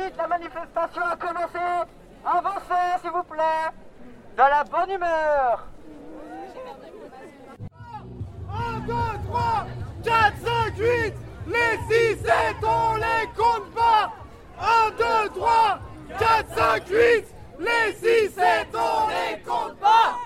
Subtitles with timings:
[0.00, 1.58] vite, la manifestation a commencé.
[2.24, 3.70] Avancez, s'il vous plaît.
[4.36, 5.66] Dans la bonne humeur.
[8.52, 8.92] 1, 2,
[9.28, 9.66] 3,
[10.04, 11.14] 4, 5, 8.
[11.46, 12.32] Les 6, 7,
[12.62, 14.12] on les compte pas.
[14.60, 15.78] 1, 2, 3,
[16.18, 17.24] 4, 5, 8.
[17.58, 20.18] Les 6, 7, on les compte pas.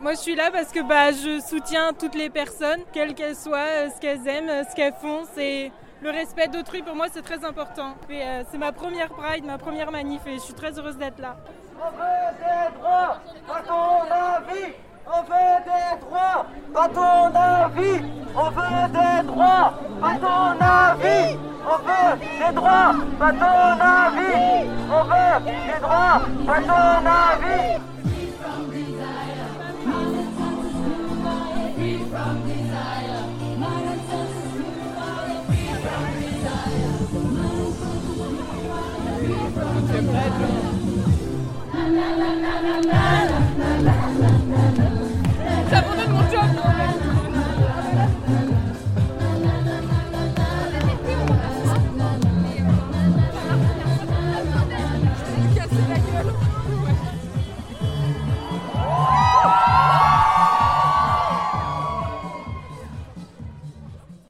[0.00, 3.58] Moi, je suis là parce que bah, je soutiens toutes les personnes, quelles qu'elles soient,
[3.58, 5.24] euh, ce qu'elles aiment, euh, ce qu'elles font.
[5.34, 5.72] C'est
[6.02, 7.94] le respect d'autrui pour moi, c'est très important.
[8.10, 11.36] Euh, c'est ma première Pride, ma première manif, et je suis très heureuse d'être là.
[11.78, 14.72] On veut des droits, pas ton avis.
[15.08, 18.02] On veut des droits, pas ton avis.
[18.34, 21.38] On veut des droits, pas ton avis.
[21.68, 24.68] On veut des droits, pas ton avis.
[24.90, 27.80] On veut des droits, pas ton avis.
[45.70, 46.40] J'abandonne mon job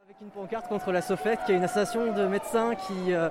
[0.05, 3.29] Avec une pancarte contre la SOFET, qui est une association de médecins qui, euh,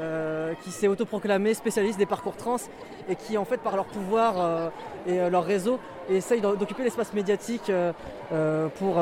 [0.00, 2.56] euh, qui s'est autoproclamée spécialiste des parcours trans
[3.08, 4.68] et qui, en fait, par leur pouvoir euh,
[5.06, 5.78] et euh, leur réseau,
[6.10, 8.96] essayent d'o- d'occuper l'espace médiatique euh, pour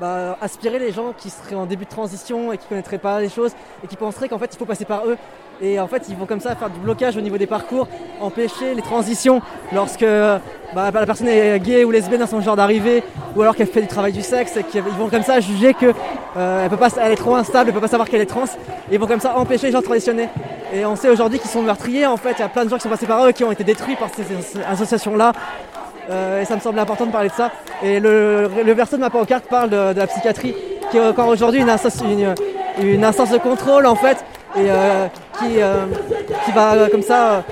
[0.00, 3.28] bah, aspirer les gens qui seraient en début de transition et qui connaîtraient pas les
[3.28, 3.52] choses
[3.84, 5.16] et qui penseraient qu'en fait, il faut passer par eux.
[5.60, 7.88] Et en fait, ils vont comme ça faire du blocage au niveau des parcours,
[8.20, 9.42] empêcher les transitions
[9.74, 10.06] lorsque
[10.74, 13.02] bah, la personne est gay ou lesbienne dans son genre d'arrivée,
[13.34, 15.92] ou alors qu'elle fait du travail du sexe, et qu'ils vont comme ça juger que
[16.36, 18.44] euh, elle peut pas, elle est trop instable, elle peut pas savoir qu'elle est trans,
[18.44, 20.28] et ils vont comme ça empêcher les gens de transitionner.
[20.72, 22.76] Et on sait aujourd'hui qu'ils sont meurtriers, en fait, il y a plein de gens
[22.76, 24.24] qui sont passés par eux, qui ont été détruits par ces,
[24.66, 25.32] associations-là.
[26.10, 27.50] Euh, et ça me semble important de parler de ça.
[27.82, 30.54] Et le, le de ma pancarte parle de, la psychiatrie,
[30.90, 32.02] qui est encore aujourd'hui une, instance-
[32.80, 34.24] une, instance de contrôle en fait,
[34.56, 35.06] et euh,
[35.38, 35.56] qui,
[36.44, 37.44] qui va comme ça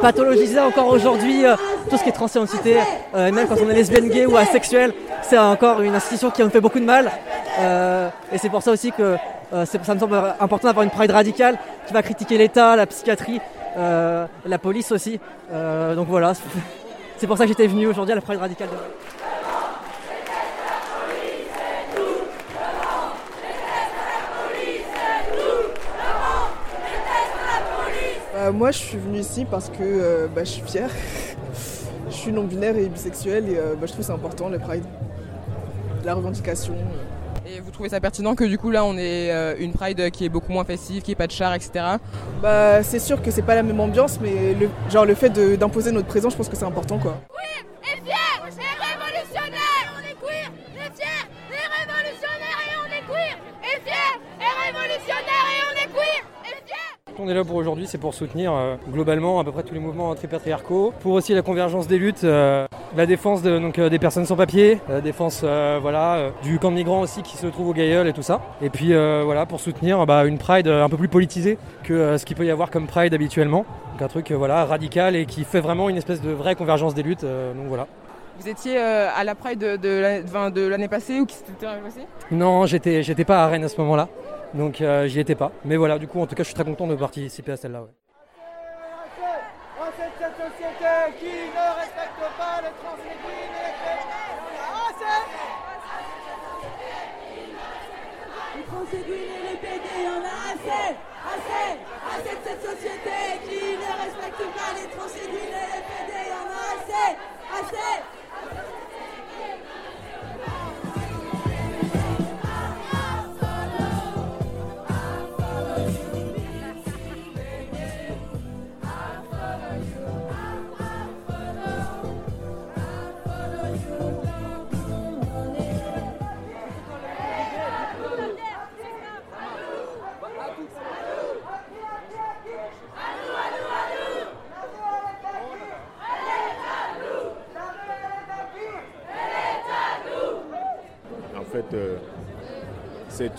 [0.00, 1.56] pathologiser encore aujourd'hui euh,
[1.90, 2.76] tout ce qui est transidentité,
[3.14, 4.92] euh, et même quand on est lesbienne, gay ou asexuel,
[5.22, 7.10] c'est encore une institution qui nous fait beaucoup de mal.
[7.60, 9.16] Euh, et c'est pour ça aussi que
[9.52, 13.40] euh, ça me semble important d'avoir une pride radicale qui va critiquer l'État, la psychiatrie,
[13.76, 15.20] la police aussi.
[15.96, 16.32] Donc voilà,
[17.16, 18.68] c'est pour ça que j'étais venu aujourd'hui à la pride radicale.
[18.68, 19.17] de-
[28.48, 30.90] Euh, moi, je suis venue ici parce que euh, bah, je suis fière.
[32.08, 34.84] je suis non-binaire et bisexuelle et euh, bah, je trouve que c'est important, le Pride.
[36.04, 36.72] La revendication.
[36.74, 37.56] euh.
[37.56, 40.26] Et vous trouvez ça pertinent que du coup là on ait euh, une Pride qui
[40.26, 41.84] est beaucoup moins festive, qui est pas de char, etc.
[42.42, 45.90] Bah, c'est sûr que c'est pas la même ambiance, mais le, genre, le fait d'imposer
[45.90, 46.98] notre présence, je pense que c'est important.
[46.98, 47.20] quoi.
[47.57, 47.57] et
[57.18, 59.62] et fiers On est là pour aujourd'hui, c'est pour soutenir euh, globalement à peu près
[59.62, 63.78] tous les mouvements antipatriarcaux, pour aussi la convergence des luttes, euh, la défense de, donc,
[63.78, 65.42] euh, des personnes sans papier, la défense
[65.80, 68.40] voilà, du camp de migrants aussi qui se trouve au Gailleul et tout ça.
[68.62, 72.36] Et puis voilà, pour soutenir bah, une Pride un peu plus politisée que ce qu'il
[72.36, 73.64] peut y avoir comme Pride habituellement.
[73.92, 77.02] Donc un truc voilà, radical et qui fait vraiment une espèce de vraie convergence des
[77.02, 77.22] luttes.
[77.24, 77.86] donc voilà.
[78.40, 83.02] Vous étiez à la Pride de, de l'année- passée ou qui s'était passée Non, j'étais,
[83.02, 84.08] j'étais pas à Rennes à ce moment-là,
[84.54, 85.52] donc euh, j'y étais pas.
[85.64, 87.86] Mais voilà, du coup, en tout cas, je suis très content de participer à celle-là.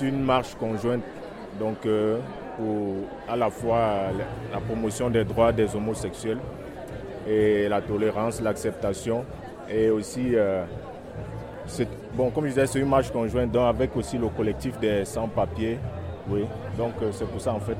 [0.01, 1.03] Une marche conjointe
[1.59, 2.19] donc, euh,
[2.57, 2.95] pour
[3.27, 4.11] à la fois
[4.51, 6.39] la, promotion des droits des homosexuels
[7.27, 9.25] et la tolérance, l'acceptation
[9.69, 10.63] et aussi, euh,
[12.13, 15.77] bon, comme je disais, c'est une marche conjointe donc, avec aussi le collectif des sans-papiers.
[16.29, 16.45] Oui,
[16.77, 17.77] donc euh, c'est pour ça en fait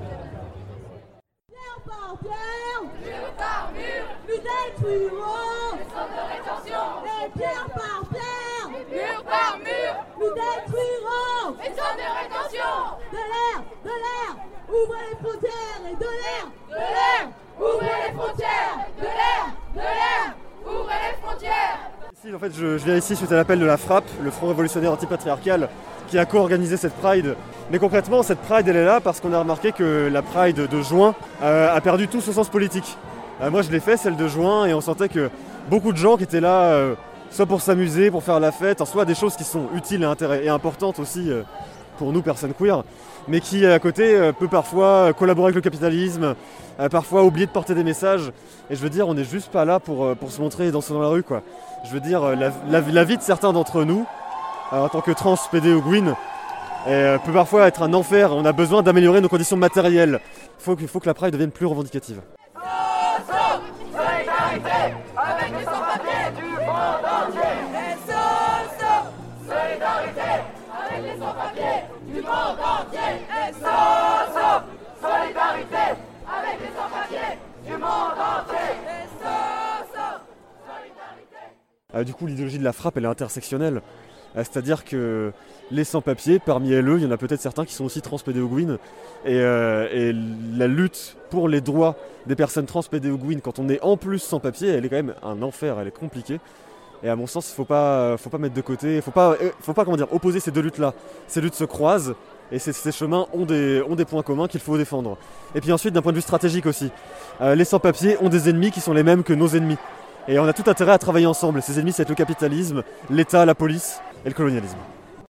[4.30, 6.86] nous détruirons les centres de rétention.
[7.06, 12.76] et pierre par pierre, Mur par mur, nous détruirons les centres de rétention.
[13.12, 14.32] de l'air, de l'air,
[14.70, 17.30] ouvrez les frontières et de l'air, De l'air,
[17.60, 18.80] ouvrez les frontières.
[18.98, 19.44] De l'air,
[19.74, 20.36] de l'air,
[20.66, 21.80] ouvrez les frontières.
[22.34, 25.70] En fait, je, viens ici suite à l'appel de la FRAP, le Front révolutionnaire antipatriarcal,
[26.08, 27.36] qui a co-organisé cette Pride.
[27.72, 30.82] Mais concrètement, cette Pride, elle est là parce qu'on a remarqué que la Pride de
[30.82, 32.98] juin euh, a perdu tout son sens politique.
[33.42, 35.30] Euh, moi, je l'ai fait, celle de juin, et on sentait que
[35.70, 36.96] beaucoup de gens qui étaient là, euh,
[37.32, 40.08] soit pour s'amuser, pour faire la fête, soit des choses qui sont utiles
[40.44, 41.32] et, importantes aussi
[42.00, 42.84] pour nous, personnes queer,
[43.28, 46.34] mais qui, à côté, euh, peut parfois collaborer avec le capitalisme,
[46.80, 48.32] euh, parfois oublier de porter des messages.
[48.70, 50.72] Et je veux dire, on n'est juste pas là pour, euh, pour se montrer et
[50.72, 51.44] danser dans la rue, quoi.
[51.86, 54.06] Je veux dire, la, vie de certains d'entre nous,
[54.72, 56.16] en tant que trans, PD ou Gwyn,
[56.86, 58.34] peut parfois être un enfer.
[58.34, 60.20] On a besoin d'améliorer nos conditions matérielles.
[60.60, 62.20] Il faut, faut que la Pride devienne plus revendicative.
[82.06, 83.82] Du coup, l'idéologie de la frappe, elle est intersectionnelle.
[84.38, 85.32] Euh, C'est-à-dire que
[85.72, 88.78] les sans-papiers, parmi eux, il y en a peut-être certains qui sont aussi trans pédéoguines.
[89.26, 90.14] Et, euh, et
[90.58, 91.96] la lutte pour les droits
[92.28, 95.42] des personnes trans pédéoguines, quand on est en plus sans-papiers, elle est quand même un
[95.42, 96.40] enfer, elle est compliquée.
[97.02, 99.50] Et à mon sens, il faut pas, faut pas mettre de côté, faut pas, euh,
[99.62, 100.94] faut pas comment dire, opposer ces deux luttes-là.
[101.28, 102.14] Ces luttes se croisent
[102.52, 105.18] et ces, chemins ont des, ont des points communs qu'il faut défendre.
[105.56, 106.92] Et puis ensuite, d'un point de vue stratégique aussi,
[107.42, 109.78] euh, les sans-papiers ont des ennemis qui sont les mêmes que nos ennemis.
[110.28, 111.62] Et on a tout intérêt à travailler ensemble.
[111.62, 114.78] Ces ennemis, c'est le capitalisme, l'État, la police et le colonialisme.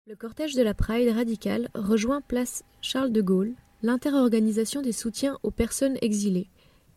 [0.07, 5.51] Le cortège de la Pride radicale rejoint place Charles de Gaulle, l'interorganisation des soutiens aux
[5.51, 6.49] personnes exilées,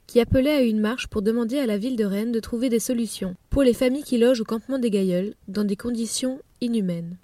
[0.07, 2.79] qui appelait à une marche pour demander à la ville de Rennes de trouver des
[2.81, 7.17] solutions pour les familles qui logent au campement des Gailleuls dans des conditions inhumaines.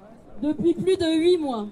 [0.43, 1.69] depuis plus de huit mois.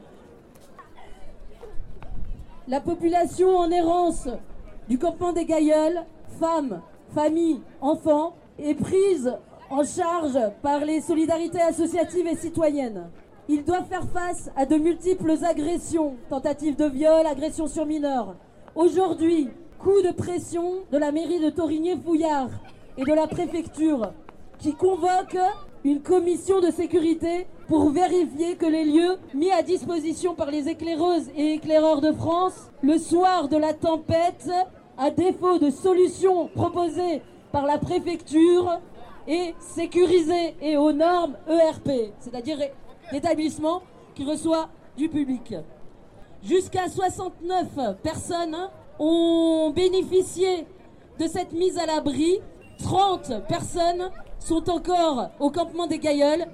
[2.68, 4.28] La population en errance
[4.88, 6.04] du campement des Gailleuls,
[6.38, 6.80] femmes,
[7.14, 9.32] familles, enfants, est prise
[9.70, 13.08] en charge par les solidarités associatives et citoyennes.
[13.48, 18.36] Ils doivent faire face à de multiples agressions, tentatives de viol, agressions sur mineurs.
[18.74, 19.48] Aujourd'hui,
[19.78, 22.50] coup de pression de la mairie de Torigné-Fouillard
[22.96, 24.12] et de la préfecture
[24.58, 25.38] qui convoque
[25.84, 31.30] une commission de sécurité pour vérifier que les lieux mis à disposition par les éclaireuses
[31.36, 34.50] et éclaireurs de France le soir de la tempête,
[34.98, 38.80] à défaut de solutions proposées par la préfecture,
[39.26, 42.58] est sécurisé et aux normes ERP, c'est-à-dire
[43.12, 43.82] l'établissement
[44.14, 45.54] qui reçoit du public.
[46.42, 48.56] Jusqu'à 69 personnes
[48.98, 50.66] ont bénéficié
[51.18, 52.40] de cette mise à l'abri.
[52.82, 56.46] 30 personnes sont encore au campement des Gailleuls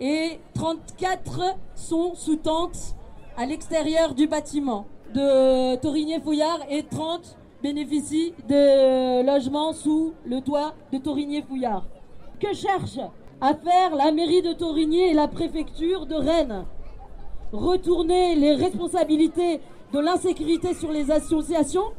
[0.00, 2.94] et 34 sont sous tente
[3.36, 10.98] à l'extérieur du bâtiment de Torigné-Fouillard et 30 bénéficient de logements sous le toit de
[10.98, 11.84] Torigné-Fouillard.
[12.40, 12.98] Que cherche
[13.40, 16.64] à faire la mairie de Torigné et la préfecture de Rennes?
[17.52, 19.60] Retourner les responsabilités
[19.92, 21.92] de l'insécurité sur les associations?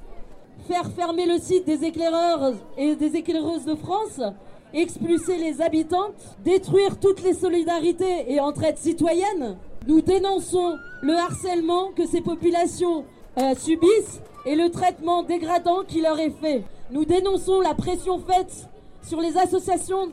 [0.67, 4.21] Faire fermer le site des éclaireurs et des éclaireuses de France?
[4.73, 9.57] Expulser les habitantes, détruire toutes les solidarités et entraides citoyennes?
[9.87, 13.03] Nous dénonçons le harcèlement que ces populations
[13.37, 16.63] euh, subissent et le traitement dégradant qui leur est fait.
[16.89, 18.67] Nous dénonçons la pression faite
[19.03, 20.07] sur les associations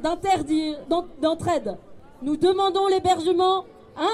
[1.20, 1.76] d'entraide.
[2.22, 3.64] Nous demandons l'hébergement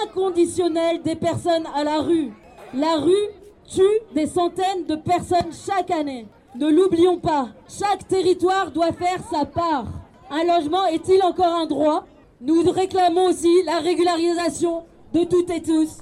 [0.04, 2.32] inconditionnel des personnes à la rue.
[2.74, 3.28] La rue
[3.66, 3.82] tue
[4.14, 6.26] des centaines de personnes chaque année.
[6.56, 9.86] Ne l'oublions pas, chaque territoire doit faire sa part.
[10.30, 12.04] Un logement est-il encore un droit?
[12.40, 15.98] Nous réclamons aussi la régularisation de toutes et tous,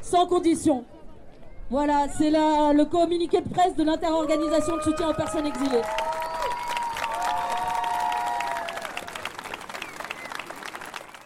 [0.00, 0.84] sans condition.
[1.68, 5.82] Voilà, c'est le communiqué de presse de l'interorganisation de soutien aux personnes exilées.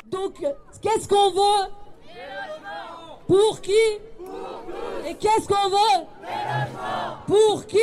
[0.07, 0.43] Donc,
[0.81, 1.71] qu'est-ce qu'on veut
[3.29, 3.73] Pour qui
[5.07, 6.07] Et qu'est-ce qu'on veut
[7.27, 7.79] Pour qui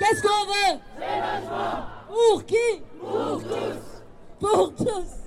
[0.00, 0.78] Qu'est-ce qu'on veut
[2.08, 2.82] Pour qui
[4.40, 5.21] Pour tous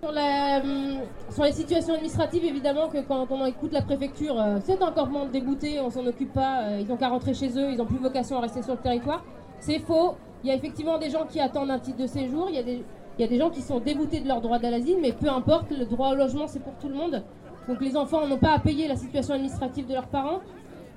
[0.00, 1.00] Hum,
[1.30, 5.26] sur les situations administratives, évidemment que quand on écoute la préfecture, euh, c'est encore moins
[5.26, 7.98] débouté, on s'en occupe pas, euh, ils n'ont qu'à rentrer chez eux, ils n'ont plus
[7.98, 9.24] vocation à rester sur le territoire.
[9.58, 10.14] C'est faux.
[10.44, 13.26] Il y a effectivement des gens qui attendent un titre de séjour, il y a
[13.26, 16.10] des, gens qui sont dégoûtés de leur droit à l'asile, mais peu importe, le droit
[16.10, 17.24] au logement c'est pour tout le monde.
[17.66, 20.38] Donc les enfants n'ont pas à payer la situation administrative de leurs parents.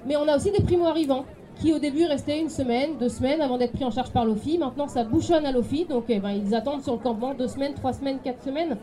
[0.06, 1.26] Mais on a aussi des primo-arrivants
[1.62, 4.58] qui au début restait une semaine, deux semaines avant d'être pris en charge par l'OFI.
[4.58, 7.76] Maintenant, ça bouchonne à l'OFI, donc eh ben, ils attendent sur le campement deux semaines,
[7.76, 8.78] trois semaines, quatre semaines.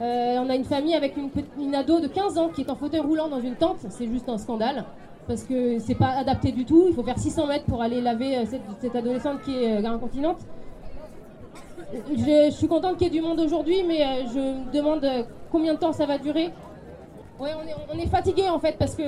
[0.00, 3.00] Euh, on a une famille avec une, ado de 15 ans qui est en fauteuil
[3.00, 4.84] roulant dans une tente, c'est juste un scandale.
[5.26, 8.36] Parce que c'est pas adapté du tout, il faut faire 600 mètres pour aller laver
[8.36, 8.44] euh,
[8.80, 10.38] cette, adolescente qui est euh, incontinente.
[12.14, 15.06] Je, suis contente qu'il y ait du monde aujourd'hui, mais je me demande
[15.50, 16.50] combien de temps ça va durer.
[17.40, 17.50] Ouais,
[17.92, 19.02] on est, fatigué en fait parce que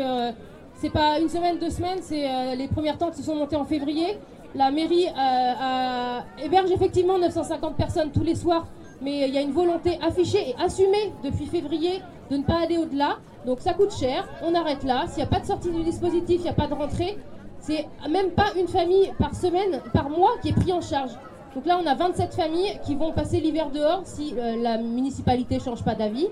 [0.74, 3.64] c'est pas une semaine, deux semaines, c'est euh, les premières tentes qui sont montées en
[3.64, 4.18] février.
[4.54, 8.66] La mairie euh, héberge effectivement 950 personnes tous les soirs,
[9.00, 12.00] mais il y a une volonté affichée et assumée depuis février
[12.30, 13.18] de ne pas aller au-delà.
[13.46, 15.04] Donc ça coûte cher, on arrête là.
[15.08, 17.18] S'il n'y a pas de sortie du dispositif, il n'y a pas de rentrée.
[17.60, 21.12] C'est même pas une famille par semaine, par mois qui est pris en charge.
[21.54, 25.56] Donc là, on a 27 familles qui vont passer l'hiver dehors si euh, la municipalité
[25.56, 26.28] ne change pas d'avis.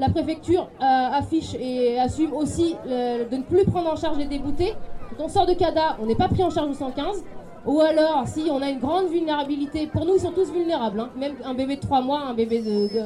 [0.00, 4.24] La préfecture euh, affiche et assume aussi euh, de ne plus prendre en charge les
[4.24, 4.72] déboutés.
[5.18, 7.22] Quand on sort de CADA, on n'est pas pris en charge au 115.
[7.66, 11.00] Ou alors, si on a une grande vulnérabilité, pour nous, ils sont tous vulnérables.
[11.00, 11.10] hein.
[11.18, 12.62] Même un bébé de 3 mois, un bébé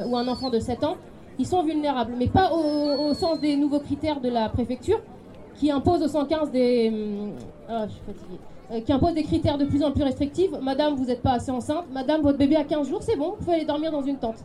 [0.07, 0.95] ou un enfant de 7 ans,
[1.37, 2.13] ils sont vulnérables.
[2.17, 5.01] Mais pas au, au sens des nouveaux critères de la préfecture,
[5.57, 6.87] qui impose au 115 des...
[6.93, 7.31] hum,
[7.67, 8.39] ah, je suis fatiguée.
[8.71, 10.51] Euh, qui impose des critères de plus en plus restrictifs.
[10.61, 11.85] Madame, vous n'êtes pas assez enceinte.
[11.93, 14.37] Madame, votre bébé a 15 jours, c'est bon, vous pouvez aller dormir dans une tente.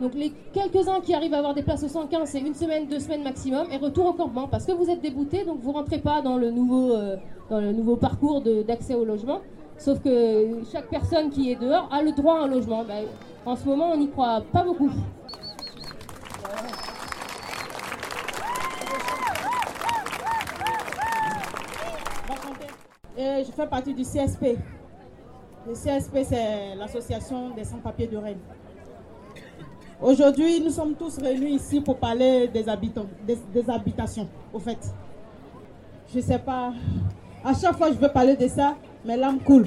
[0.00, 3.00] Donc les quelques-uns qui arrivent à avoir des places au 115, c'est une semaine, deux
[3.00, 6.22] semaines maximum, et retour au campement, parce que vous êtes débouté, donc vous rentrez pas
[6.22, 9.40] dans le nouveau, euh, parcours d'accès au logement.
[9.76, 12.84] Sauf que chaque personne qui est dehors a le droit à un logement.
[12.84, 13.04] Ben,
[13.44, 14.90] en ce moment, on n'y croit pas beaucoup.
[23.16, 24.58] Et je fais partie du CSP.
[25.66, 28.38] Le CSP, c'est l'association des sans-papiers de Rennes.
[30.00, 33.36] Aujourd'hui, nous sommes tous réunis ici pour parler des habitants, des,
[33.68, 34.78] habitations, au fait.
[36.14, 36.72] Je sais pas,
[37.44, 39.66] à chaque fois je veux parler de ça, mes larmes coulent.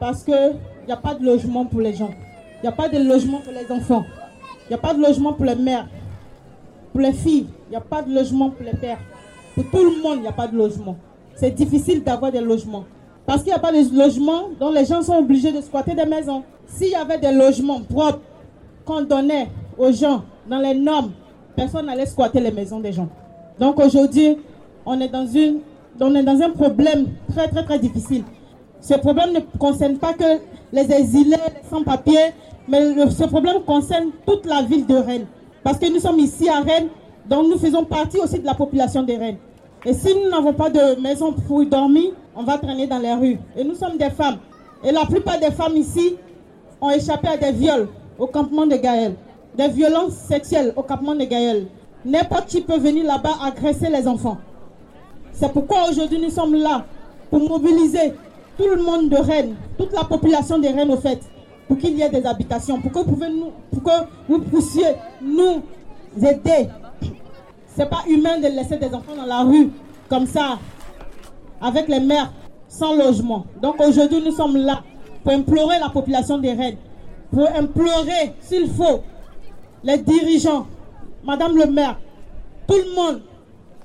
[0.00, 0.56] Parce qu'il
[0.86, 2.08] n'y a pas de logement pour les gens.
[2.58, 4.04] Il n'y a pas de logement pour les enfants.
[4.64, 5.86] Il n'y a pas de logement pour les mères.
[6.92, 9.00] Pour les filles, il n'y a pas de logement pour les pères.
[9.54, 10.96] Pour tout le monde, il n'y a pas de logement.
[11.34, 12.84] C'est difficile d'avoir des logements.
[13.26, 16.06] Parce qu'il n'y a pas de logement, donc les gens sont obligés de squatter des
[16.06, 16.42] maisons.
[16.66, 18.20] S'il y avait des logements propres
[18.84, 19.48] qu'on donnait
[19.78, 21.12] aux gens dans les normes,
[21.56, 23.08] personne n'allait squatter les maisons des gens.
[23.58, 24.38] Donc aujourd'hui,
[24.84, 25.58] on est dans une,
[26.00, 28.24] on est dans un problème très très très difficile.
[28.80, 30.40] Ce problème ne concerne pas que
[30.72, 31.36] les exilés,
[31.70, 32.32] sans-papiers,
[32.68, 35.26] mais ce problème concerne toute la ville de Rennes.
[35.62, 36.88] Parce que nous sommes ici à Rennes,
[37.28, 39.36] donc nous faisons partie aussi de la population de Rennes.
[39.84, 43.14] Et si nous n'avons pas de maison pour y dormir, on va traîner dans les
[43.14, 43.38] rues.
[43.56, 44.38] Et nous sommes des femmes.
[44.84, 46.16] Et la plupart des femmes ici
[46.80, 47.88] ont échappé à des viols
[48.18, 49.14] au campement de Gaël,
[49.56, 51.66] des violences sexuelles au campement de Gaël.
[52.04, 54.38] N'importe qui peut venir là-bas agresser les enfants.
[55.32, 56.84] C'est pourquoi aujourd'hui nous sommes là
[57.30, 58.12] pour mobiliser
[58.56, 61.20] tout le monde de Rennes, toute la population de Rennes au fait,
[61.66, 62.98] pour qu'il y ait des habitations, pour que
[64.28, 64.88] vous, puissiez
[65.22, 65.62] nous
[66.18, 66.68] aider.
[67.74, 69.70] C'est pas humain de laisser des enfants dans la rue
[70.08, 70.58] comme ça,
[71.60, 72.32] avec les mères
[72.68, 73.46] sans logement.
[73.62, 74.82] Donc aujourd'hui nous sommes là
[75.24, 76.76] pour implorer la population de Rennes,
[77.32, 79.02] pour implorer s'il faut
[79.82, 80.66] les dirigeants,
[81.24, 81.98] Madame le maire,
[82.68, 83.22] tout le monde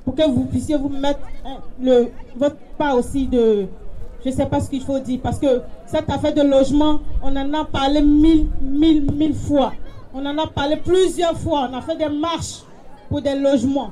[0.03, 1.57] pour que vous puissiez vous mettre hein,
[2.35, 3.67] votre part aussi de...
[4.23, 7.35] Je ne sais pas ce qu'il faut dire, parce que cette affaire de logement, on
[7.35, 9.73] en a parlé mille, mille, mille fois.
[10.13, 11.69] On en a parlé plusieurs fois.
[11.69, 12.63] On a fait des marches
[13.09, 13.91] pour des logements.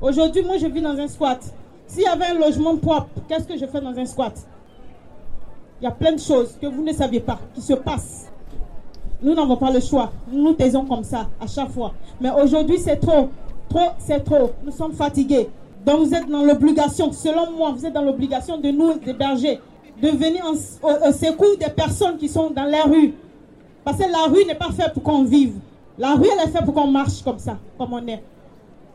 [0.00, 1.40] Aujourd'hui, moi, je vis dans un squat.
[1.86, 4.34] S'il y avait un logement propre, qu'est-ce que je fais dans un squat?
[5.80, 8.30] Il y a plein de choses que vous ne saviez pas qui se passent.
[9.24, 10.12] Nous n'avons pas le choix.
[10.30, 11.92] Nous nous taisons comme ça à chaque fois.
[12.20, 13.30] Mais aujourd'hui, c'est trop.
[13.70, 14.50] Trop, c'est trop.
[14.64, 15.48] Nous sommes fatigués.
[15.84, 19.60] Donc vous êtes dans l'obligation, selon moi, vous êtes dans l'obligation de nous héberger,
[20.02, 23.14] de venir en- au, secours des personnes qui sont dans la rue.
[23.84, 25.54] Parce que la rue n'est pas faite pour qu'on vive.
[25.98, 28.22] La rue, elle est faite pour qu'on marche comme ça, comme on est.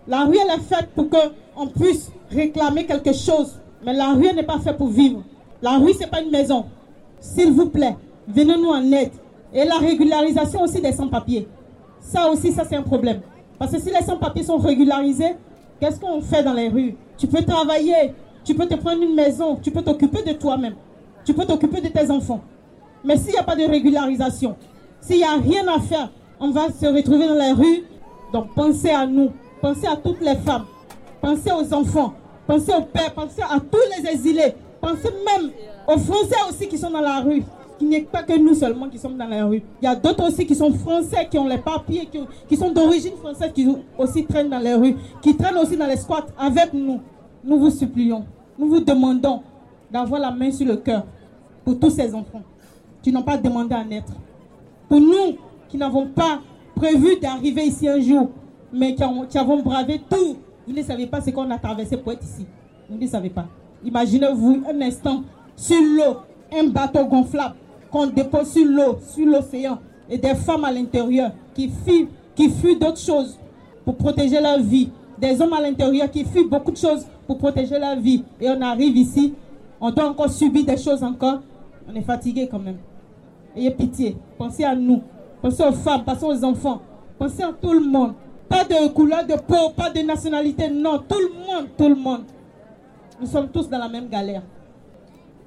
[0.08, 3.60] La rue, elle est faite pour qu'on puisse réclamer quelque chose.
[3.84, 5.22] Mais la rue n'est pas faite pour vivre.
[5.62, 6.66] La rue, c'est pas une maison.
[7.20, 7.96] S'il vous plaît,
[8.28, 9.12] venez-nous en aide.
[9.54, 11.48] Et la régularisation aussi des sans-papiers.
[12.00, 13.22] Ça aussi, ça c'est un problème.
[13.58, 15.36] Parce que si les sans-papiers sont régularisés,
[15.80, 16.96] qu'est-ce qu'on fait dans les rues?
[17.18, 18.14] Tu peux travailler,
[18.44, 20.76] tu peux te prendre une maison, tu peux t'occuper de toi-même,
[21.26, 22.42] tu peux t'occuper de tes enfants.
[23.04, 24.56] Mais s'il n'y a pas de régularisation,
[25.02, 27.84] s'il n'y a rien à faire, on va se retrouver dans les rues.
[28.32, 30.66] Donc pensez à nous, pensez à toutes les femmes,
[31.22, 32.14] pensez aux enfants,
[32.46, 35.52] pensez aux pères, pensez à tous les exilés, pensez même
[35.88, 37.44] aux Français aussi qui sont dans la rue.
[37.82, 39.64] Il n'y a pas que nous seulement qui sommes dans la rue.
[39.82, 42.10] Il y a d'autres aussi qui sont français, qui ont les papiers,
[42.48, 43.68] qui, sont d'origine française, qui
[43.98, 47.00] aussi traînent dans les rues, qui traînent aussi dans les squats avec nous.
[47.44, 48.26] Nous vous supplions,
[48.58, 49.42] nous vous demandons
[49.90, 51.06] d'avoir la main sur le cœur
[51.64, 52.42] pour tous ces enfants
[53.02, 54.12] qui n'ont pas demandé à naître.
[54.90, 55.38] Pour nous
[55.70, 56.40] qui n'avons pas
[56.76, 58.30] prévu d'arriver ici un jour,
[58.74, 62.12] mais qui, qui avons bravé tout, vous ne savez pas ce qu'on a traversé pour
[62.12, 62.46] être ici.
[62.90, 63.46] Vous ne savez pas.
[63.86, 65.24] Imaginez-vous un instant
[65.56, 66.18] sur l'eau,
[66.54, 67.56] un bateau gonflable
[67.92, 69.80] qu'on dépose sur l'eau, sur l'océan,
[70.10, 73.38] et des femmes à l'intérieur qui fuient, qui fuient d'autres choses
[73.86, 77.78] pour protéger leur vie, des hommes à l'intérieur qui fuient beaucoup de choses pour protéger
[77.78, 79.34] leur vie, et on arrive ici,
[79.80, 81.40] on doit encore subir des choses encore,
[81.88, 82.78] on est fatigué quand même.
[83.56, 85.02] Ayez pitié, pensez à nous,
[85.42, 86.82] pensez aux femmes, pensez aux enfants,
[87.18, 88.14] pensez à tout le monde.
[88.48, 92.24] Pas de couleur de peau, pas de nationalité, non, tout le monde, tout le monde.
[93.22, 94.42] Nous sommes tous dans la même galère.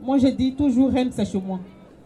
[0.01, 1.59] Moi, je dis toujours Rennes, c'est chez moi.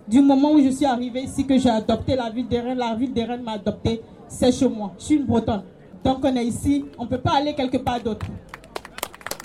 [0.08, 2.94] Du moment où je suis arrivée ici, que j'ai adopté la ville de Rennes, la
[2.94, 4.92] ville de Rennes m'a adopté, c'est chez moi.
[5.00, 5.64] Je suis une Bretonne.
[6.04, 8.24] Donc on est ici, on ne peut pas aller quelque part d'autre.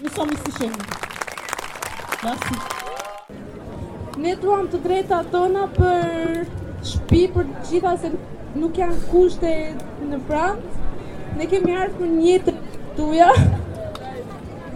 [0.03, 0.75] Nous sommes ici chez nous.
[2.23, 2.53] Merci.
[4.19, 6.43] Ne duam të drejta tona për
[6.85, 8.11] shtëpi për të gjitha se
[8.53, 9.53] nuk janë kushte
[10.11, 10.19] në.
[11.39, 13.31] Ne kemi ardhur për një jetë të tuja,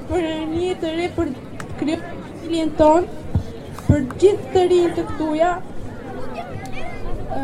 [0.10, 1.32] për një jetë të re për
[1.77, 2.10] krijuar
[2.42, 3.08] familjen tonë,
[3.86, 5.54] për gjithë të këtuja.
[7.36, 7.39] Ë,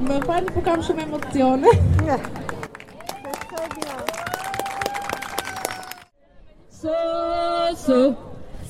[0.00, 1.72] Më falni po kam shumë emocione.
[6.80, 6.94] So,
[7.76, 7.98] so,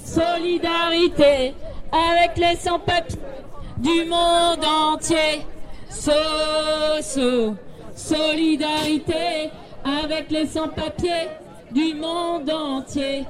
[0.04, 1.54] solidarité
[1.92, 3.20] avec les sans-papiers
[3.78, 5.46] du monde entier.
[5.88, 6.12] So,
[7.00, 7.56] so,
[7.94, 9.50] solidarité
[9.84, 11.28] avec les sans-papiers
[11.70, 13.24] du monde entier.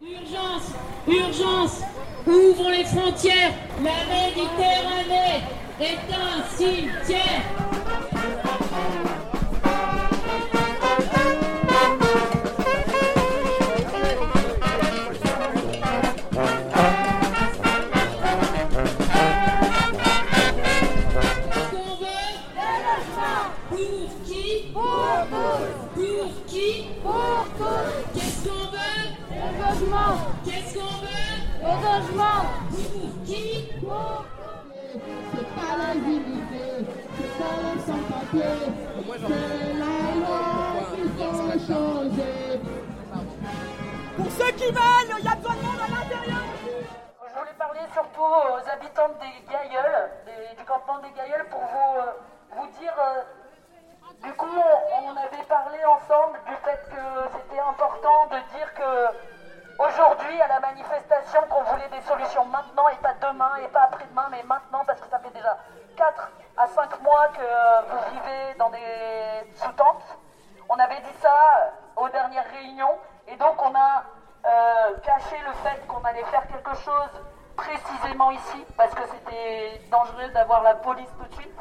[0.00, 0.68] Urgence,
[1.08, 1.80] urgence,
[2.26, 3.52] ouvrons les frontières.
[3.82, 5.42] La Méditerranée
[5.80, 7.42] est un cimetière.
[31.72, 32.42] Le logement.
[32.70, 33.70] Pour qui
[35.32, 36.66] C'est pas la dignité,
[37.16, 38.62] c'est pas les sans-papiers,
[39.08, 40.42] c'est la loi
[40.94, 42.60] qu'il faut changer.
[44.16, 46.44] Pour ceux qui veulent, il y a besoin de monde à l'intérieur
[47.26, 51.96] Je voulais parler surtout aux habitantes des Gailleuls, des- du campement des Gailleuls, pour vous,
[51.98, 52.12] euh,
[52.56, 52.92] vous dire.
[52.98, 53.22] euh,
[54.22, 58.92] du coup, on, on avait parlé ensemble du fait que c'était important de dire que
[59.78, 64.28] aujourd'hui, à la manifestation, qu'on voulait des solutions maintenant et pas demain et pas après-demain,
[64.30, 65.56] mais maintenant, parce que ça fait déjà
[65.96, 70.18] 4 à 5 mois que vous vivez dans des sous-tentes.
[70.68, 71.34] On avait dit ça
[71.96, 74.04] aux dernières réunions et donc on a
[74.44, 77.10] euh, caché le fait qu'on allait faire quelque chose
[77.56, 81.58] précisément ici parce que c'était dangereux d'avoir la police tout de suite.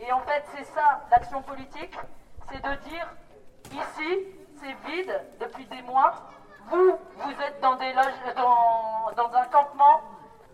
[0.00, 1.96] Et en fait, c'est ça l'action politique,
[2.50, 3.06] c'est de dire
[3.72, 4.26] ici,
[4.60, 6.14] c'est vide depuis des mois.
[6.68, 10.00] Vous, vous êtes dans, des loges, dans, dans un campement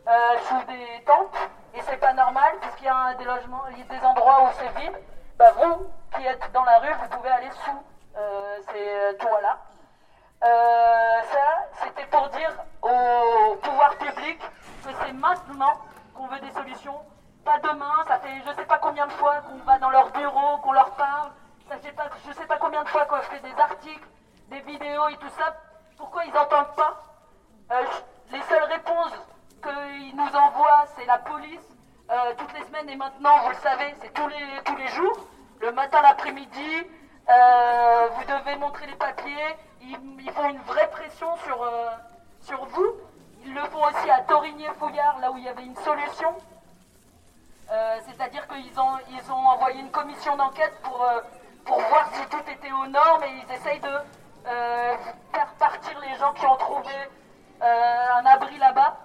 [0.08, 1.36] euh, sous des tentes
[1.74, 4.48] et c'est pas normal puisqu'il y a des logements, il y a des endroits où
[4.58, 4.96] c'est vide.
[5.38, 7.82] Bah, vous qui êtes dans la rue, vous pouvez aller sous
[8.16, 9.58] euh, ces toits-là.
[10.44, 14.38] Euh, ça, c'était pour dire au pouvoir public
[14.84, 15.72] que c'est maintenant
[16.14, 17.00] qu'on veut des solutions,
[17.44, 18.04] pas demain.
[18.06, 20.90] Ça fait je sais pas combien de fois qu'on va dans leur bureau, qu'on leur
[20.92, 21.30] parle.
[21.68, 24.06] Ça fait pas, je sais pas combien de fois qu'on fait des articles,
[24.48, 25.54] des vidéos et tout ça.
[25.96, 27.02] Pourquoi ils n'entendent pas
[27.72, 27.82] Euh,
[28.30, 29.12] Les seules réponses
[29.62, 31.60] qu'ils nous envoient, c'est la police.
[32.10, 35.16] euh, toutes les semaines et maintenant, vous le savez, c'est tous les, tous les jours.
[35.60, 36.86] Le matin, l'après-midi,
[37.28, 39.56] euh, vous devez montrer les papiers.
[39.82, 41.58] Ils, font une vraie pression sur,
[42.42, 42.92] sur vous.
[43.44, 46.34] Ils le font aussi à Torigné-Fouillard, là où il y avait une solution.
[48.06, 51.04] C'est-à-dire qu'ils ont, ils ont envoyé une commission d'enquête pour,
[51.64, 53.96] pour voir si tout était aux normes et ils essayent de
[54.46, 54.94] euh,
[55.32, 56.94] faire partir les gens qui ont trouvé
[57.62, 58.96] euh, un abri là-bas.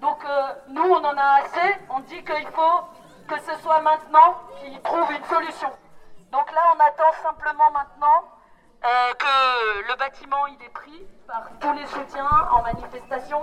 [0.00, 1.76] Donc euh, nous, on en a assez.
[1.90, 2.80] On dit qu'il faut
[3.26, 5.70] que ce soit maintenant qu'ils trouvent une solution.
[6.30, 8.22] Donc là, on attend simplement maintenant
[8.84, 13.40] euh, que le bâtiment il est pris par tous les soutiens en manifestation.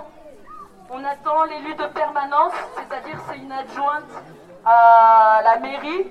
[0.90, 4.04] On attend l'élu de permanence, c'est-à-dire c'est une adjointe
[4.64, 6.10] à la mairie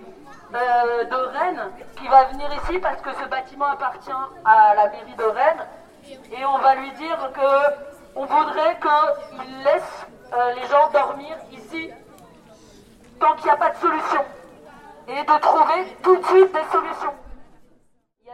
[0.54, 4.12] euh, de Rennes qui va venir ici parce que ce bâtiment appartient
[4.44, 5.68] à la mairie de Rennes
[6.32, 11.92] et on va lui dire que on voudrait qu'il laisse euh, les gens dormir ici
[13.20, 14.26] tant qu'il n'y a pas de solution
[15.10, 17.14] et de trouver tout de suite des solutions.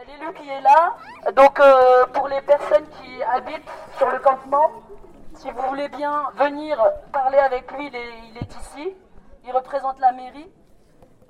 [0.06, 0.96] L'élu qui est là,
[1.36, 4.70] donc euh, pour les personnes qui habitent sur le campement,
[5.34, 6.76] Si vous voulez bien venir
[7.12, 8.94] parler avec lui, il est, ici.
[9.44, 10.50] Il représente la mairie.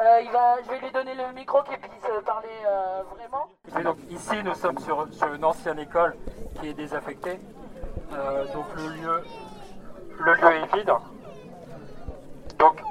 [0.01, 0.21] Euh,
[0.65, 3.49] je vais lui donner le micro qu'il puisse parler euh, vraiment.
[3.85, 6.17] Donc ici, nous sommes sur, une ancienne école
[6.59, 7.39] qui est désaffectée.
[8.55, 9.25] Donc le lieu,
[10.51, 10.93] est vide.
[12.59, 12.83] Donc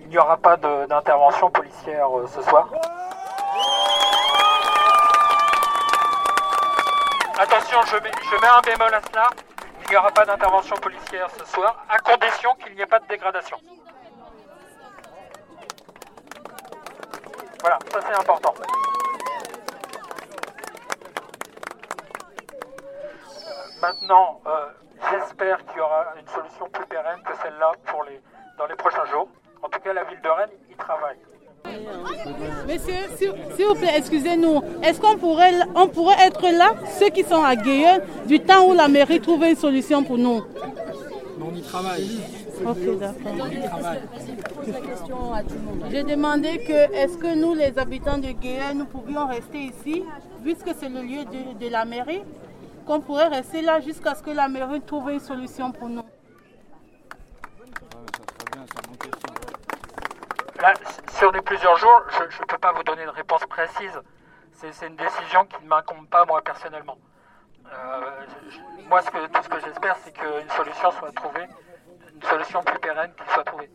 [0.00, 2.68] il n'y aura pas d'intervention policière ce soir.
[7.40, 9.30] Attention, je mets, je mets un bémol à cela.
[9.84, 13.06] Il n'y aura pas d'intervention policière ce soir, à condition qu'il n'y ait pas de
[13.06, 13.56] dégradation.
[17.60, 18.52] Voilà, ça c'est important.
[23.80, 24.66] Maintenant, euh,
[25.10, 28.20] j'espère qu'il y aura une solution plus pérenne que celle-là pour les,
[28.58, 29.30] dans les prochains jours.
[29.62, 31.18] En tout cas, la ville de Rennes y travaille.
[32.68, 34.62] Monsieur, s'il vous plaît, excusez-nous.
[34.82, 38.74] Est-ce qu'on pourrait, on pourrait être là, ceux qui sont à Guéheul, du temps où
[38.74, 40.42] la mairie trouvait une solution pour nous?
[41.42, 42.20] On y travaille.
[42.64, 43.34] Ok, d'accord.
[45.90, 50.04] J'ai demandé que, est-ce que nous, les habitants de Guéheul, nous pouvions rester ici,
[50.42, 52.22] puisque c'est le lieu de, de la mairie,
[52.86, 56.02] qu'on pourrait rester là jusqu'à ce que la mairie trouve une solution pour nous.
[61.20, 63.98] Là, s- sur les plusieurs jours, je ne peux pas vous donner une réponse précise.
[64.52, 66.98] C'est une décision qui ne m'incombe pas moi personnellement.
[67.66, 68.00] Euh,
[68.88, 71.46] moi, ce que- tout ce que j'espère, c'est qu'une solution soit trouvée,
[72.14, 73.70] une solution plus pérenne qui soit trouvée.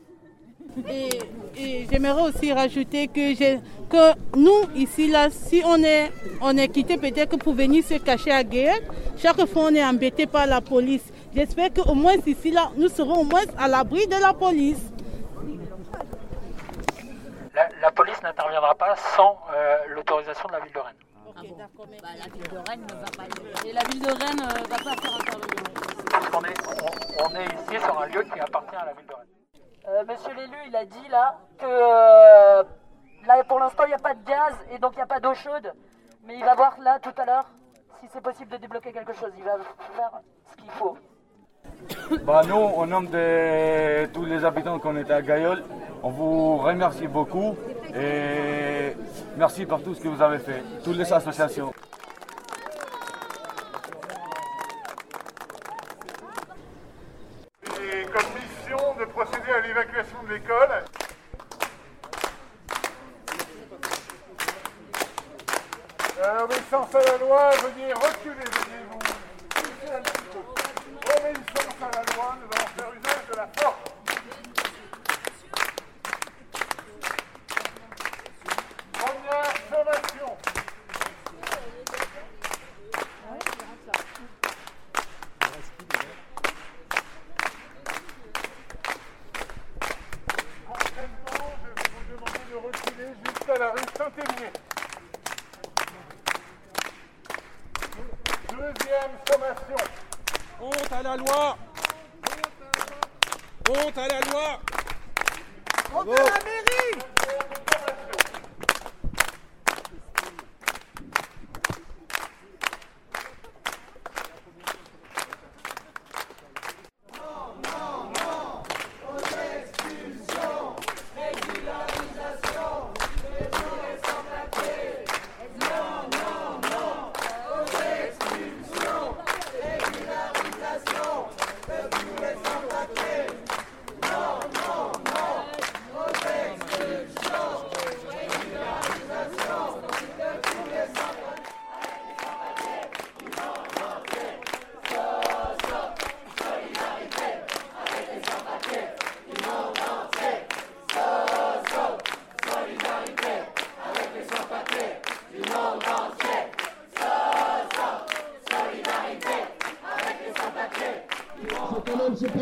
[1.58, 3.56] Et, j'aimerais aussi rajouter que,
[3.88, 7.94] que nous, ici, là, si on est, on est quitté peut-être que pour venir se
[7.96, 8.80] cacher à guerre,
[9.18, 11.06] chaque fois on est embêté par la police.
[11.34, 14.82] J'espère qu'au moins ici, là, nous serons au moins à l'abri de la police.
[17.54, 20.96] La, la police n'interviendra pas sans euh, l'autorisation de la ville de Rennes.
[21.26, 23.24] la ville de Rennes ne va pas
[23.66, 25.64] Et la ville de Rennes euh, va pas faire intervenir.
[26.12, 29.06] Parce qu'on est, on, on est ici sur un lieu qui appartient à la ville
[29.06, 29.28] de Rennes.
[29.88, 32.64] Euh, monsieur l'élu, il a dit là que euh,
[33.28, 35.20] là pour l'instant il n'y a pas de gaz et donc il n'y a pas
[35.20, 35.72] d'eau chaude.
[36.24, 37.46] Mais il va voir là tout à l'heure
[38.00, 39.32] si c'est possible de débloquer quelque chose.
[39.38, 39.58] Il va
[39.96, 40.12] faire
[40.50, 40.98] ce qu'il faut.
[42.24, 45.64] Bah nous, au nom de tous les habitants qu'on est à Gaïol,
[46.04, 47.56] on vous remercie beaucoup
[47.96, 48.96] et
[49.38, 51.74] merci pour tout ce que vous avez fait, toutes les associations.
[57.64, 60.84] Et comme mission de procéder à l'évacuation de l'école.
[66.24, 70.40] Euh, obéissance à la loi, veuillez reculer, veuillez vous pousser un petit peu.
[71.08, 73.76] Obéissance à la loi, nous allons faire usage de la force.
[78.94, 80.32] Première sommation.
[90.68, 94.52] Entraînement, je vais vous demander de reculer jusqu'à la rue Saint-Émier.
[98.66, 99.78] Deuxième sommation.
[100.60, 101.58] Honte à la loi.
[103.70, 104.60] Honte à la loi.
[105.94, 107.06] Honte à la mairie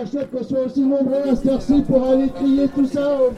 [0.06, 3.32] super chouette qu'on soit aussi nombreux à cette heure-ci pour aller crier tout ça au,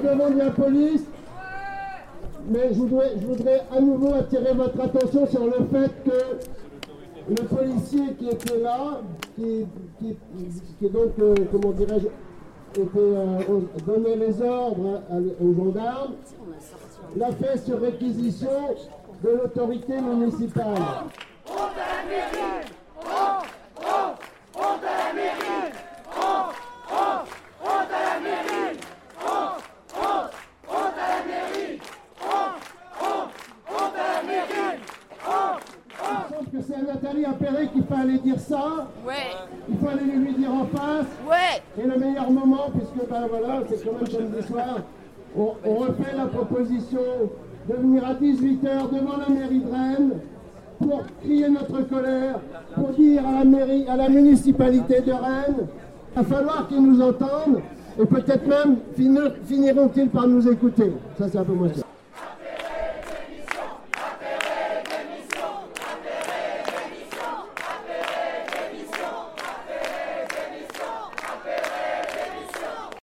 [0.00, 1.04] devant de la police.
[2.48, 6.38] Mais je voudrais, à nouveau attirer votre attention sur le fait que
[7.28, 9.00] le policier qui était là,
[9.36, 9.66] qui,
[10.88, 12.06] donc, euh, comment dirais-je,
[12.80, 15.02] était, euh, donnait les ordres
[15.40, 16.14] aux gendarmes,
[17.16, 18.48] l'a fait sur réquisition
[19.22, 20.74] de l'autorité municipale.
[36.02, 38.88] Il semble que c'est un interdit à repéré qu'il fallait dire ça.
[39.06, 39.14] Ouais.
[39.68, 41.06] Il faut aller lui dire en face.
[41.28, 41.82] Ouais.
[41.82, 44.78] Et le meilleur moment, puisque ben voilà, c'est quand même samedi soir,
[45.36, 47.00] on, on refait la proposition
[47.68, 50.10] de venir à 18h devant la mairie de Rennes
[50.80, 52.40] pour crier notre colère,
[52.74, 55.66] pour dire à la mairie, à la municipalité de Rennes,
[56.16, 57.60] il va falloir qu'ils nous entendent
[58.00, 60.90] et peut-être même finir- finiront-ils par nous écouter.
[61.18, 61.84] Ça c'est un peu moins sûr.